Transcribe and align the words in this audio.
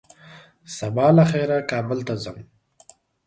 سبا 0.77 1.07
له 1.17 1.23
خيره 1.31 1.57
کابل 1.71 1.99
ته 2.07 2.13
ځم 2.23 2.37